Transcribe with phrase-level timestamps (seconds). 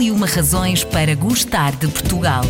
[0.00, 2.42] E uma razões para gostar de Portugal.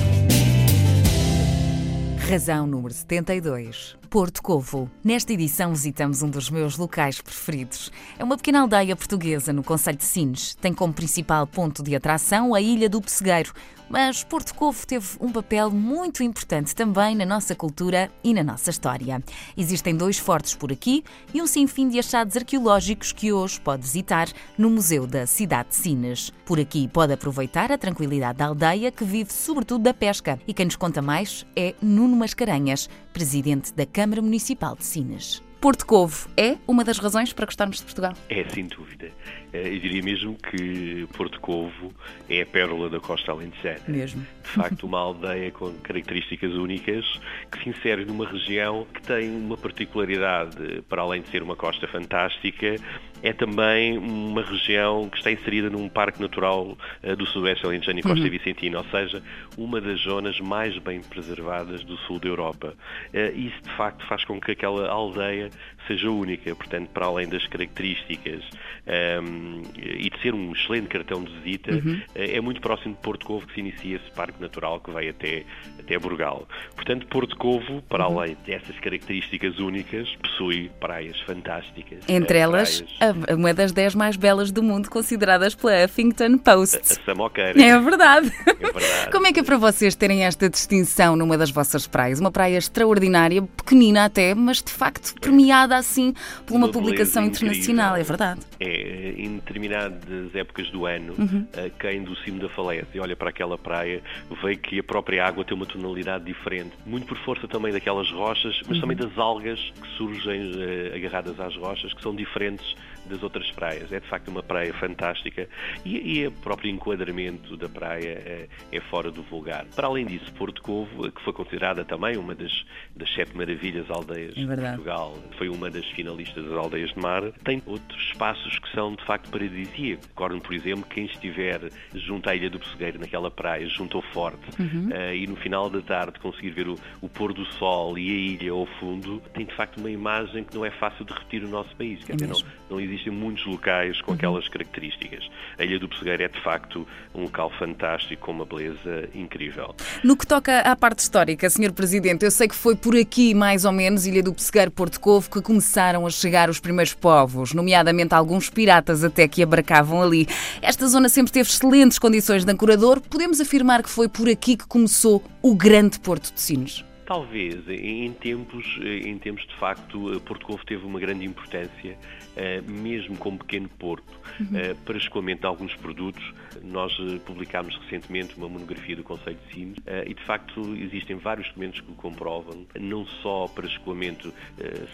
[2.29, 4.00] Razão número 72.
[4.11, 4.91] Porto Covo.
[5.05, 7.93] Nesta edição visitamos um dos meus locais preferidos.
[8.19, 10.57] É uma pequena aldeia portuguesa no Conselho de Sines.
[10.57, 13.53] Tem como principal ponto de atração a Ilha do Pessegueiro,
[13.89, 18.71] mas Porto Covo teve um papel muito importante também na nossa cultura e na nossa
[18.71, 19.23] história.
[19.57, 21.05] Existem dois fortes por aqui
[21.35, 25.75] e um sinfim de achados arqueológicos que hoje pode visitar no Museu da Cidade de
[25.77, 26.33] Sines.
[26.45, 30.39] Por aqui pode aproveitar a tranquilidade da aldeia que vive sobretudo da pesca.
[30.47, 35.43] E quem nos conta mais é Nuno Mascarenhas, presidente da Câmara Municipal de Sines.
[35.61, 38.15] Porto Covo é uma das razões para gostarmos de Portugal?
[38.31, 39.11] É, sem dúvida.
[39.53, 41.93] Eh, eu diria mesmo que Porto Covo
[42.31, 43.83] é a pérola da costa alentejana.
[43.87, 44.27] Mesmo.
[44.43, 47.05] De facto, uma aldeia com características únicas
[47.53, 51.87] que se insere numa região que tem uma particularidade, para além de ser uma costa
[51.87, 52.77] fantástica,
[53.23, 58.03] é também uma região que está inserida num parque natural eh, do Sudoeste Alentejano e
[58.03, 58.31] Costa uhum.
[58.31, 59.23] Vicentina, ou seja,
[59.57, 62.75] uma das zonas mais bem preservadas do sul da Europa.
[63.13, 65.51] Eh, isso, de facto, faz com que aquela aldeia
[65.87, 66.55] seja única.
[66.55, 68.43] Portanto, para além das características
[68.87, 72.01] um, ehm, e de ser um excelente cartão de visita, uhum.
[72.15, 75.09] Eh, é muito próximo de Porto Covo que se inicia esse parque natural que vai
[75.09, 75.45] até,
[75.79, 76.47] até Burgal.
[76.75, 78.21] Portanto, Porto Covo, para uhum.
[78.21, 82.05] além dessas características únicas, possui praias fantásticas.
[82.09, 83.10] Entre elas, praias...
[83.35, 86.77] uma das dez mais belas do mundo, consideradas pela Huffington Post.
[86.77, 87.63] A, a Samoqueira.
[87.63, 88.33] É verdade.
[88.47, 89.11] é verdade.
[89.13, 92.21] Como é que é para vocês terem esta distinção numa das vossas praias?
[92.21, 96.15] Uma praia extraordinária, pequenina até, mas de facto premiada assim
[96.47, 98.41] por uma, uma publicação internacional, é verdade.
[98.59, 101.47] É, em determinadas épocas do ano, uhum.
[101.53, 104.03] Eh, quem do cimo da falésia olha para aquela praia,
[104.43, 108.61] vê que a própria água tem uma tonalidade diferente, muito por força também daquelas rochas,
[108.67, 108.81] mas uhum.
[108.81, 112.75] também das algas que surgem uh, agarradas às rochas, que são diferentes
[113.07, 113.93] das outras praias.
[113.93, 115.49] É de facto uma praia fantástica
[115.85, 119.65] e, e o próprio enquadramento da praia é, é, fora do vulgar.
[119.75, 122.65] Para além disso, Porto Covo, que foi considerada também uma das,
[122.97, 127.33] das sete maravilhas aldeias é de Portugal, foi uma das finalistas das aldeias de mar,
[127.45, 130.07] tem outros espaços que são de facto paradisíacos.
[130.07, 134.41] Recordo, por exemplo, quem estiver junto à Ilha do Pessegueiro, naquela praia, junto ao Forte,
[134.59, 134.89] uhum.
[134.89, 138.15] uh, e no final da tarde conseguir ver o, o pôr do sol e a
[138.15, 141.49] ilha ao fundo, tem de facto uma imagem que não é fácil de repetir no
[141.49, 142.03] nosso país.
[142.05, 142.41] Quer é dizer, não,
[142.71, 144.17] não existem muitos locais com uhum.
[144.17, 145.29] aquelas características.
[145.59, 149.75] A Ilha do Pessegueiro é de facto um local fantástico com uma beleza incrível.
[150.05, 151.73] No que toca à parte histórica, Sr.
[151.73, 155.31] Presidente, eu sei que foi por aqui, mais ou menos, Ilha do Pessegueiro, Porto Covo,
[155.31, 160.27] que começaram a chegar os primeiros povos, nomeadamente alguns piratas até que abarcavam ali.
[160.61, 163.01] Esta zona sempre teve excelentes condições de ancorador.
[163.01, 166.90] Podemos afirmar que foi por aqui que começou o grande Porto de Sinos.
[167.11, 171.99] Talvez, em tempos, em tempos de facto, Porto Covo teve uma grande importância,
[172.37, 174.57] eh, mesmo como pequeno porto, uhum.
[174.57, 176.23] Eh, para escoamento de alguns produtos.
[176.63, 179.77] Nós eh, publicámos recentemente uma monografia do Conselho de Sines
[180.07, 184.33] e, de facto, existem vários documentos que o comprovam, não só para escoamento,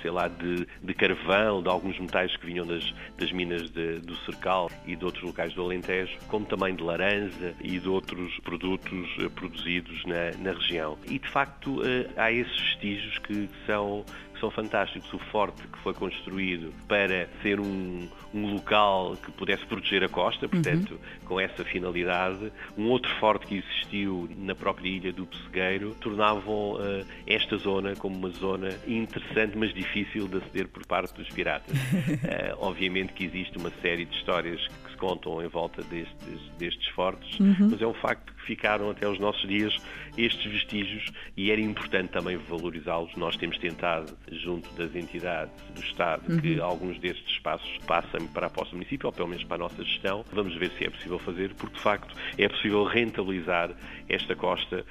[0.01, 4.17] sei lá, de, de carvão, de alguns metais que vinham das, das minas de, do
[4.25, 9.07] Cercal e de outros locais do Alentejo, como também de laranja e de outros produtos
[9.35, 10.97] produzidos na, na região.
[11.11, 11.83] E, de facto,
[12.17, 14.05] há esses vestígios que são
[14.37, 15.13] que são fantásticos.
[15.13, 20.49] O forte que foi construído para ser um, um local que pudesse proteger a costa,
[20.49, 21.27] portanto, uhum.
[21.27, 22.53] com essa finalidade.
[22.77, 28.17] Um outro forte que existiu na própria ilha do Pessegueiro tornavam uh, esta zona como
[28.17, 31.75] uma zona interessante, mas difícil de aceder por parte dos piratas.
[31.75, 36.89] uh, obviamente que existe uma série de histórias que se contam em volta destes, destes
[36.89, 37.71] fortes, uhum.
[37.71, 39.77] mas é um facto que ficaram até os nossos dias
[40.17, 43.15] estes vestígios e era importante também valorizá-los.
[43.17, 46.41] Nós temos tentado junto das entidades do Estado uhum.
[46.41, 49.59] que alguns destes espaços passem para a posse do município, ou pelo menos para a
[49.59, 50.25] nossa gestão.
[50.33, 53.71] Vamos ver se é possível fazer, porque de facto é possível rentabilizar
[54.09, 54.85] esta costa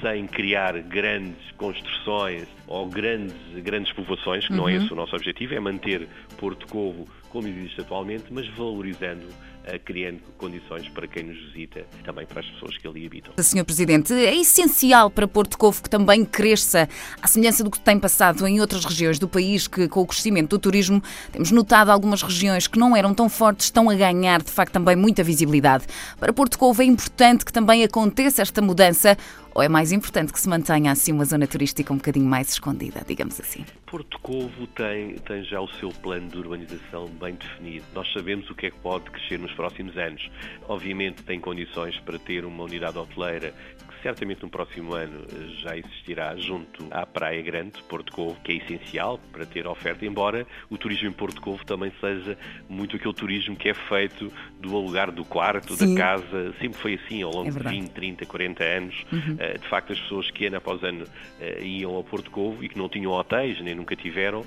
[0.00, 4.58] sem criar grandes construções ou grandes, grandes povoações, que uhum.
[4.58, 4.84] não é uhum.
[4.84, 6.08] esse o nosso objetivo, é manter
[6.38, 9.26] Porto Covo como existe atualmente, mas valorizando
[9.66, 13.32] uh, criando condições para quem nos visita, também para as pessoas que ali habitam.
[13.42, 16.88] Senhor Presidente, é essencial para Porto Covo que também cresça,
[17.20, 20.50] à semelhança do que tem passado em outras regiões do país, que com o crescimento
[20.50, 21.02] do turismo
[21.32, 24.96] temos notado algumas regiões que não eram tão fortes estão a ganhar, de facto, também
[24.96, 25.86] muita visibilidade.
[26.18, 29.16] Para Porto Covo é importante que também aconteça esta mudança
[29.56, 33.00] Ou é mais importante que se mantenha assim uma zona turística um bocadinho mais escondida,
[33.08, 33.64] digamos assim?
[33.86, 37.86] Porto Covo tem, tem já o seu plano de urbanização bem definido.
[37.94, 40.30] Nós sabemos o que é que pode crescer nos próximos anos.
[40.68, 43.54] Obviamente tem condições para ter uma unidade hoteleira
[43.96, 48.52] que certamente no próximo ano eh, já existirá junto à Praia Grande, Porto Covo, que
[48.52, 52.36] é essencial para ter oferta, embora o turismo em Porto Covo também seja
[52.68, 54.30] muito aquele turismo que é feito
[54.60, 55.94] do alugar do quarto, Sim.
[55.94, 59.06] da casa, sempre foi assim ao longo é de 20, 30, 40 anos.
[59.10, 59.36] Uhum.
[59.46, 61.04] Eh, de facto, as pessoas que ano após ano
[61.40, 64.44] eh, iam ao Porto Covo e que não tinham hotéis, nem nunca tiveram,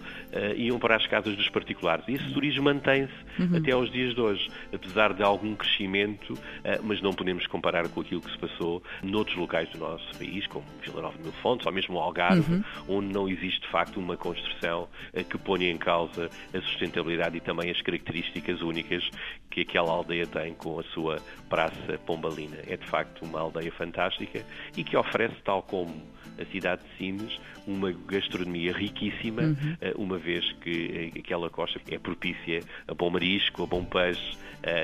[0.56, 2.06] iam para as casas dos particulares.
[2.07, 2.34] E esse uhum.
[2.34, 3.57] turismo mantém-se uhum.
[3.57, 6.34] até aos dias de hoje, apesar de algum crescimento,
[6.84, 10.66] mas não podemos comparar com aquilo que se passou noutros locais do nosso país, como
[10.81, 12.63] Vila Nova de Mil Fontes, ou mesmo o Algarve, uhum.
[12.88, 17.40] onde não existe de facto uma construção eh, que ponha em causa a sustentabilidade e
[17.40, 19.10] também as características únicas
[19.50, 21.19] que aquela aldeia tem com a sua
[21.50, 22.57] Praça Pombalina.
[22.68, 24.44] É de facto uma aldeia fantástica
[24.75, 25.94] e que oferece, tal como
[26.39, 29.77] a cidade de Sines, uma gastronomia riquíssima, uhum.
[29.81, 34.38] Eh, uma vez que eh, aquela costa é propícia a bom marisco, a bom peixe,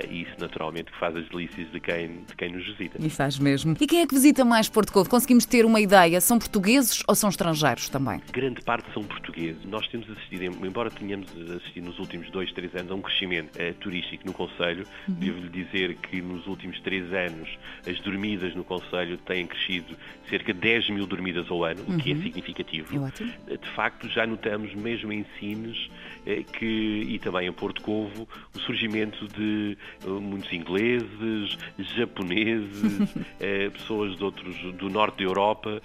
[0.10, 2.98] e isso naturalmente faz as delícias de quem, de quem nos visita.
[3.00, 3.76] E faz mesmo.
[3.80, 5.10] E quem é que visita mais Porto Covo?
[5.10, 6.22] Conseguimos ter uma ideia?
[6.22, 8.22] São portugueses ou são estrangeiros também?
[8.32, 9.64] Grande parte são portugueses.
[9.66, 13.74] Nós temos assistido, embora tenhamos assistido nos últimos dois, três anos a um crescimento uh,
[13.76, 15.16] turístico no Conselho, uhum.
[15.16, 17.50] devo-lhe dizer que nos últimos três anos
[17.86, 19.95] as dormidas no Conselho têm crescido
[20.30, 21.96] cerca de 10 mil dormidas ao ano, uhum.
[21.96, 22.24] o que é uhum.
[22.24, 23.06] significativo.
[23.06, 23.54] É.
[23.54, 25.78] Eh, de facto, já notamos mesmo em Sines
[26.26, 31.58] uh, que, e também em Porto Covo, o surgimento de uh, muitos ingleses,
[31.96, 33.14] japoneses,
[33.74, 35.82] pessoas de outros do norte da Europa,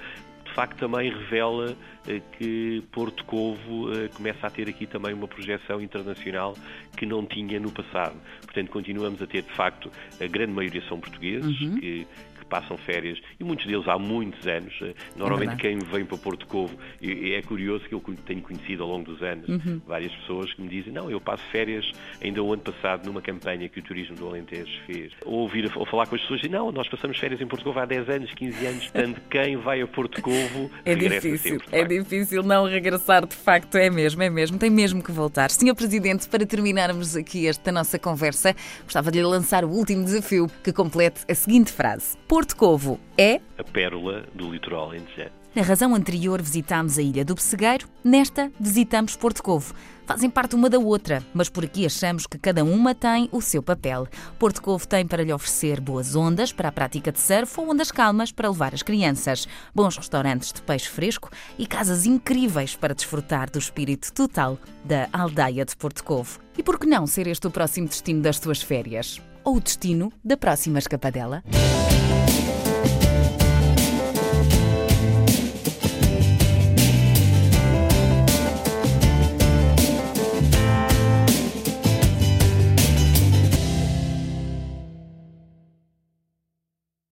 [0.50, 1.76] de facto também revela
[2.08, 6.56] eh, que Porto Covo eh, começa a ter aqui também uma projeção internacional
[6.96, 8.16] que não tinha no passado.
[8.42, 9.90] Portanto, continuamos a ter, de facto,
[10.20, 11.78] a grande maioria são portugueses uhum.
[11.78, 12.06] que,
[12.50, 14.74] passam férias, e muitos deles há muitos anos.
[14.82, 18.82] Eh, normalmente é quem vem para Porto Covo, e é curioso que eu tenho conhecido
[18.82, 19.80] ao longo dos anos uhum.
[19.86, 21.90] várias pessoas que me dizem, não, eu passo férias
[22.22, 25.12] ainda o ano passado numa campanha que o Turismo do Alentejo fez.
[25.24, 27.78] Ou ouvir ou falar com as pessoas e não, nós passamos férias em Porto Covo
[27.78, 31.84] há 10 anos, 15 anos, portanto quem vai a Porto Covo é difícil, sempre, é
[31.84, 35.50] difícil não regressar, de facto, é mesmo, é mesmo, tem mesmo que voltar.
[35.50, 38.54] Senhor Presidente, para terminarmos aqui esta nossa conversa,
[38.84, 42.16] gostava de lhe lançar o último desafio que complete a seguinte frase.
[42.26, 45.40] Porto Covo é a pérola do litoral alentejano.
[45.54, 49.74] Na razão anterior visitámos a Ilha do Pessegueiro, nesta visitamos Porto Covo.
[50.06, 53.62] Fazem parte uma da outra, mas por aqui achamos que cada uma tem o seu
[53.62, 54.06] papel.
[54.38, 57.90] Porto Covo tem para lhe oferecer boas ondas para a prática de surf ou ondas
[57.90, 63.50] calmas para levar as crianças, bons restaurantes de peixe fresco e casas incríveis para desfrutar
[63.50, 66.38] do espírito total da aldeia de Porto Covo.
[66.56, 69.20] E por que não ser este o próximo destino das tuas férias?
[69.42, 71.42] Ou o destino da próxima escapadela?